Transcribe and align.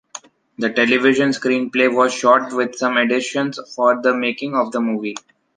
The 0.57 0.73
television 0.73 1.29
screenplay 1.29 1.93
was 1.95 2.11
shot 2.11 2.53
with 2.53 2.73
some 2.75 2.97
additions 2.97 3.59
for 3.75 4.01
the 4.01 4.15
making 4.15 4.55
of 4.55 4.71
the 4.71 4.79
movie. 4.81 5.13